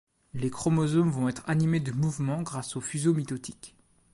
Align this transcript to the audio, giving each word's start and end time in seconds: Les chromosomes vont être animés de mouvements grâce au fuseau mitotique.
Les 0.33 0.49
chromosomes 0.49 1.11
vont 1.11 1.29
être 1.29 1.47
animés 1.47 1.79
de 1.79 1.91
mouvements 1.91 2.41
grâce 2.41 2.75
au 2.75 2.81
fuseau 2.81 3.13
mitotique. 3.13 3.75